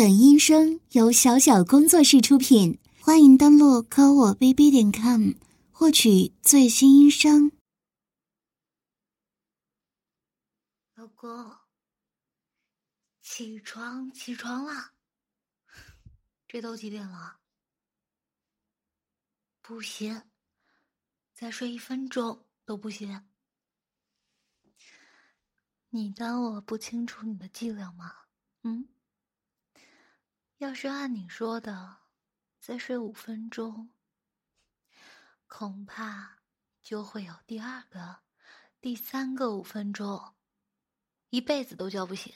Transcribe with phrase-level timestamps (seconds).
[0.00, 5.32] 本音声由小小工作室出品，欢迎登录科我 bb 点 com
[5.70, 7.52] 获取最新音声。
[10.94, 11.54] 老公，
[13.20, 14.94] 起床，起床啦！
[16.48, 17.36] 这都几点了？
[19.60, 20.22] 不行，
[21.34, 23.28] 再睡一分钟都不行。
[25.90, 28.14] 你当我不清楚你的伎俩吗？
[28.62, 28.88] 嗯？
[30.60, 32.02] 要是按你说的，
[32.58, 33.94] 再睡五分钟，
[35.46, 36.42] 恐怕
[36.82, 38.20] 就会有第二个、
[38.78, 40.34] 第三个五分钟，
[41.30, 42.34] 一辈子都叫不醒。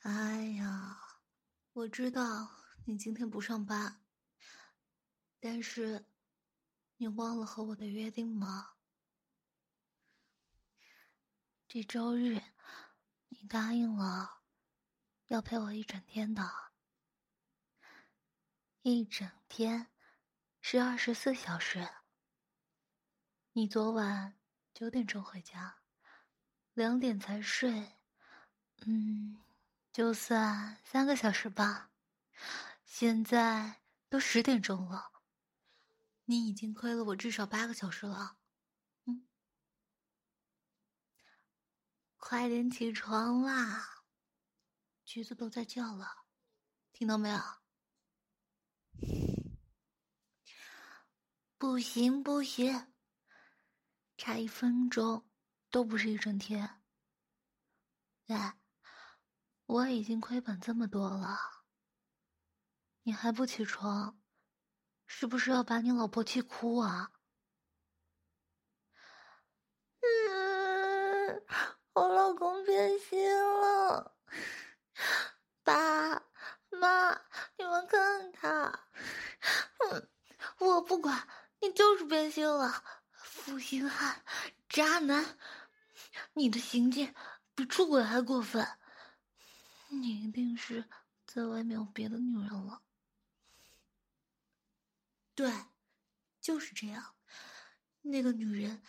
[0.00, 1.00] 哎呀，
[1.72, 2.50] 我知道
[2.84, 4.04] 你今天不上班，
[5.40, 6.04] 但是
[6.98, 8.74] 你忘了和我的约定吗？
[11.66, 12.42] 这周日，
[13.28, 14.35] 你答应了。
[15.28, 16.48] 要陪我一整天的，
[18.82, 19.90] 一整天
[20.60, 21.88] 是二十四小时。
[23.52, 24.38] 你昨晚
[24.72, 25.78] 九点钟回家，
[26.74, 27.96] 两点才睡，
[28.86, 29.42] 嗯，
[29.92, 31.90] 就算三个小时吧。
[32.84, 35.10] 现在都十点钟了，
[36.26, 38.38] 你已经亏了我至少八个小时了。
[39.06, 39.26] 嗯，
[42.16, 43.95] 快点起床啦！
[45.16, 46.26] 橘子都在叫了，
[46.92, 47.38] 听到没有？
[51.56, 52.92] 不 行不行，
[54.18, 55.26] 差一分钟
[55.70, 56.82] 都不是一整天。
[58.26, 58.58] 哎，
[59.64, 61.64] 我已经亏本这么多了，
[63.04, 64.20] 你还不起床，
[65.06, 67.10] 是不是要把你老婆气哭啊？
[70.02, 71.42] 嗯，
[71.94, 74.14] 我老公变心了。
[75.62, 76.22] 爸
[76.70, 77.12] 妈，
[77.58, 78.88] 你们看他，
[80.58, 81.28] 我不管，
[81.60, 84.24] 你就是变心了，负心汉，
[84.68, 85.38] 渣男，
[86.34, 87.14] 你的行径
[87.54, 88.66] 比出轨还过分，
[89.88, 90.88] 你一定是
[91.26, 92.82] 在外面有别的女人了。
[95.34, 95.52] 对，
[96.40, 97.14] 就是这样，
[98.02, 98.82] 那个女人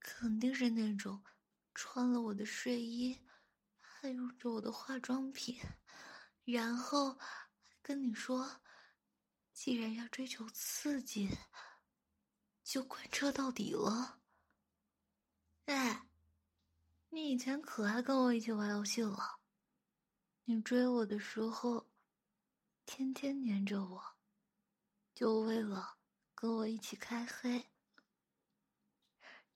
[0.00, 1.22] 肯定是那种
[1.74, 3.20] 穿了我的睡衣。
[4.00, 5.60] 还用着我的化妆品，
[6.44, 7.18] 然后
[7.82, 8.60] 跟你说，
[9.52, 11.28] 既然要追求刺激，
[12.62, 14.20] 就贯彻到底了。
[15.64, 16.08] 哎，
[17.08, 19.40] 你以前可爱跟我一起玩游戏了，
[20.44, 21.90] 你追我的时候，
[22.86, 24.16] 天天黏着我，
[25.12, 25.98] 就为了
[26.36, 27.68] 跟我一起开黑。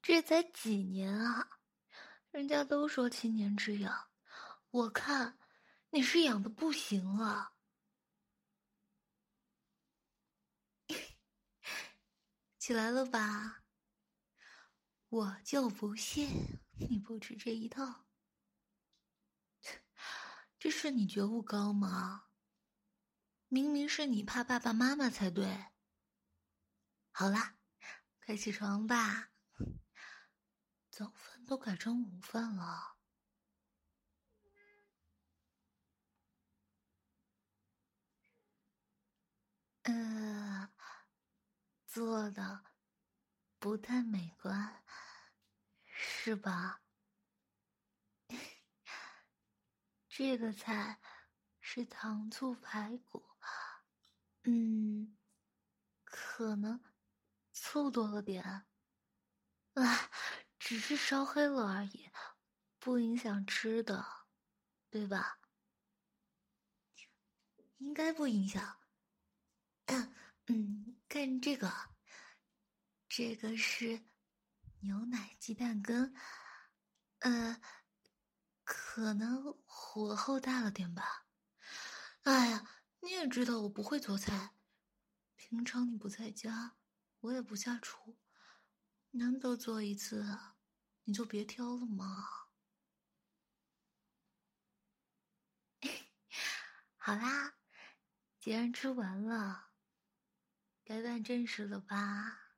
[0.03, 1.61] 这才几年啊，
[2.33, 4.09] 人家都说七年之痒。
[4.73, 5.39] 我看
[5.91, 7.53] 你是养的不行了，
[12.59, 13.65] 起来了吧？
[15.11, 18.07] 我就不信你不吃这一套。
[20.59, 22.29] 这是你觉悟高吗？
[23.49, 25.67] 明明是你怕爸爸妈妈才对。
[27.11, 27.59] 好啦，
[28.25, 29.33] 快起床吧，
[30.91, 33.02] 早饭都改成午饭了。
[39.85, 40.71] 呃，
[41.87, 42.65] 做的
[43.59, 44.85] 不太美观，
[45.85, 46.83] 是吧？
[50.09, 51.01] 这个菜
[51.61, 53.25] 是糖醋排骨，
[54.45, 55.17] 嗯，
[56.05, 56.81] 可能
[57.53, 58.45] 醋多了点，
[59.75, 60.11] 啊，
[60.59, 62.09] 只是烧黑了而已，
[62.79, 64.27] 不影响吃的，
[64.91, 65.39] 对吧？
[67.79, 68.82] 应该不影响。
[70.49, 71.73] 嗯，看这个，
[73.09, 74.03] 这个是
[74.81, 76.13] 牛奶鸡蛋羹，
[77.21, 77.61] 呃，
[78.65, 81.27] 可能火候大了点吧。
[82.25, 82.67] 哎呀，
[83.01, 84.55] 你也知道我不会做菜，
[85.37, 86.77] 平常你不在家，
[87.21, 88.19] 我也不下厨，
[89.13, 90.27] 难得做一次，
[91.05, 92.27] 你就别挑了嘛。
[96.97, 97.55] 好啦，
[98.41, 99.72] 既然吃完了。
[100.93, 102.51] 该办正事了吧？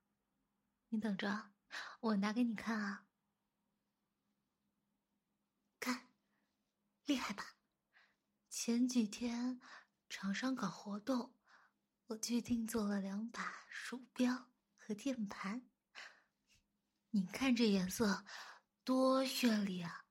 [0.88, 1.52] 你等着，
[2.00, 3.06] 我拿给你看啊！
[5.78, 6.08] 看，
[7.06, 7.54] 厉害吧？
[8.50, 9.60] 前几天
[10.08, 11.36] 厂商搞活动，
[12.06, 15.70] 我决定做了两把鼠标和键盘。
[17.10, 18.24] 你看这颜色
[18.82, 20.06] 多绚丽啊！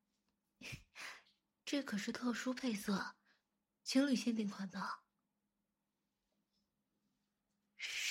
[1.66, 3.18] 这可是特殊配色，
[3.84, 5.03] 情侣限定款的。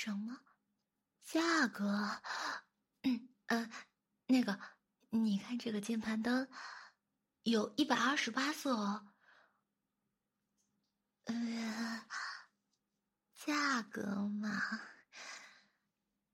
[0.02, 0.36] 什么？
[1.22, 2.20] 价格？
[3.02, 3.70] 嗯呃，
[4.26, 4.58] 那个，
[5.10, 6.50] 你看这个键盘灯，
[7.44, 9.14] 有一百二十八色哦。
[11.26, 12.04] 呃，
[13.36, 14.60] 价格嘛，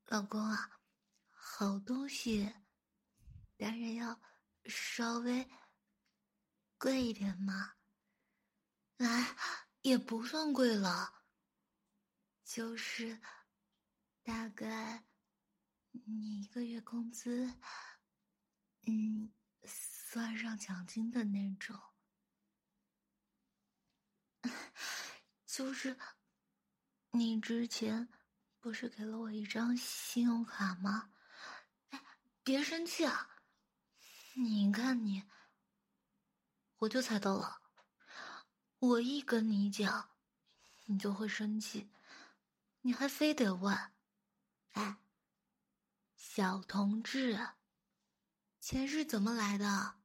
[0.06, 0.80] 老公啊，
[1.28, 2.50] 好东西
[3.58, 4.18] 当然要
[4.64, 5.46] 稍微。
[6.78, 7.74] 贵一点嘛，
[8.98, 9.36] 哎，
[9.82, 11.24] 也不算贵了，
[12.44, 13.20] 就是
[14.28, 15.04] 大概
[15.90, 17.50] 你一个月工资，
[18.82, 19.32] 嗯，
[19.64, 21.80] 算上奖金的那种，
[25.46, 25.98] 就是
[27.12, 28.06] 你之前
[28.60, 31.10] 不是给了我一张信用卡吗？
[31.88, 32.04] 哎，
[32.44, 33.30] 别生气啊，
[34.34, 35.22] 你看你。
[36.80, 37.62] 我就猜到了，
[38.78, 40.10] 我一跟你讲，
[40.84, 41.88] 你就会生气，
[42.82, 43.94] 你还非得问。
[44.72, 44.98] 哎，
[46.16, 47.54] 小同志，
[48.60, 50.00] 钱是怎么来的？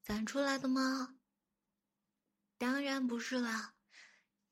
[0.00, 1.18] 攒出来的吗？
[2.58, 3.74] 当然不是啦，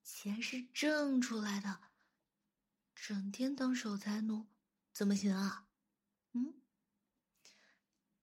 [0.02, 1.90] 钱是挣出来的。
[2.94, 4.48] 整天当守财奴，
[4.92, 5.68] 怎么行啊？
[6.32, 6.62] 嗯。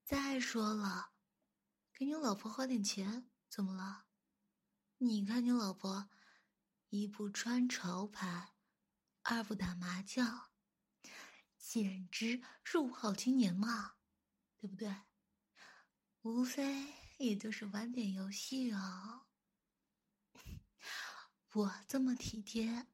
[0.04, 1.12] 再说了。
[1.94, 4.06] 给你老婆花点钱，怎么了？
[4.98, 6.10] 你看你老婆，
[6.90, 8.54] 一不穿潮牌，
[9.24, 10.49] 二不打麻将，
[11.70, 13.94] 简直是五好青年嘛，
[14.58, 15.04] 对不对？
[16.24, 19.28] 无非也就是玩点游戏啊。
[21.54, 22.88] 我这么体贴，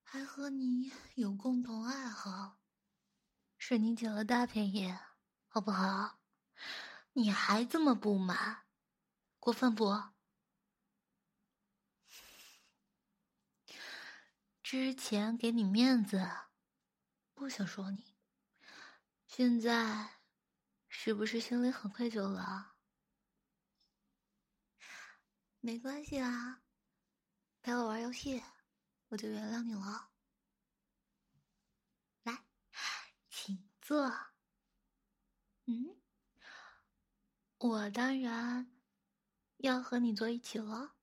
[0.00, 2.60] 还和你有共同爱好，
[3.58, 4.96] 是你捡了大便宜，
[5.48, 6.20] 好不好？
[7.14, 8.62] 你还这么不满，
[9.40, 10.04] 过分不？
[14.62, 16.30] 之前给你面子，
[17.42, 18.14] 不想说你，
[19.26, 20.20] 现在
[20.86, 22.76] 是不是心里很愧疚了？
[25.58, 26.62] 没关系啊，
[27.60, 28.40] 陪我玩游戏，
[29.08, 30.12] 我就原谅你了。
[32.22, 32.44] 来，
[33.28, 34.08] 请坐。
[35.64, 36.00] 嗯。
[37.58, 38.72] 我当然
[39.56, 40.94] 要和你坐一起了，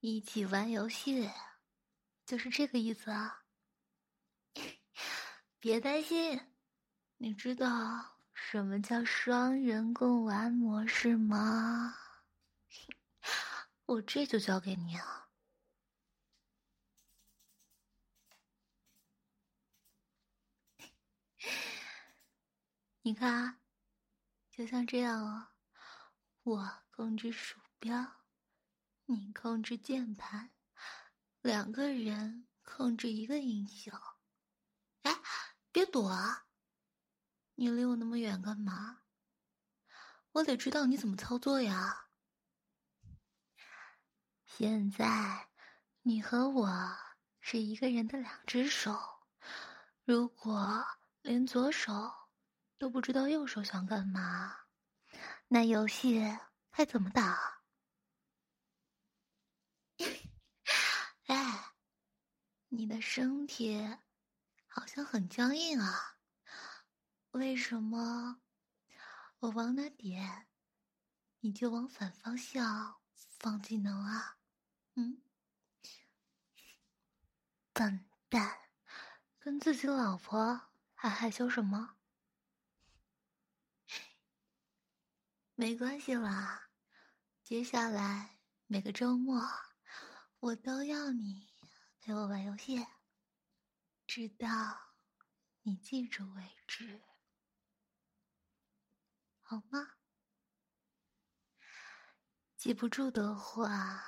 [0.00, 1.30] 一起玩游戏，
[2.24, 3.45] 就是这个意思啊。
[5.66, 6.40] 别担心，
[7.16, 11.92] 你知道什么叫双人共玩模式吗？
[13.86, 15.28] 我这就交给你啊。
[23.02, 23.58] 你看。
[24.52, 25.48] 就像这样哦，
[26.44, 28.22] 我控制鼠标，
[29.06, 30.52] 你控制键盘，
[31.42, 34.15] 两个人控制一个音效。
[35.76, 36.46] 别躲啊！
[37.56, 39.02] 你离我那么远干嘛？
[40.32, 42.08] 我得知道你怎么操作呀。
[44.46, 45.50] 现在
[46.00, 46.96] 你和我
[47.40, 48.98] 是一个人的两只手，
[50.06, 50.82] 如果
[51.20, 51.92] 连左手。
[52.78, 54.56] 都不知道右手想干嘛，
[55.48, 56.22] 那游戏
[56.70, 57.60] 还怎么打？
[61.26, 61.74] 哎，
[62.68, 63.98] 你的身体
[64.76, 66.18] 好像很僵硬啊，
[67.30, 68.42] 为什么
[69.38, 70.48] 我往哪点，
[71.40, 74.36] 你就往反方向放技能啊？
[74.96, 75.22] 嗯，
[77.72, 78.68] 笨蛋，
[79.38, 81.96] 跟自己老婆还害羞什么？
[85.56, 86.68] 没关系啦，
[87.42, 89.42] 接下来每个周末
[90.38, 91.48] 我都要你
[91.98, 92.86] 陪我玩游戏，
[94.16, 94.48] 直到
[95.60, 97.02] 你记住为止，
[99.42, 99.96] 好吗？
[102.56, 104.02] 记不住的话，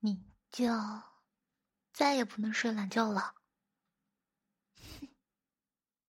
[0.00, 0.66] 你就
[1.92, 3.41] 再也不能睡懒觉了。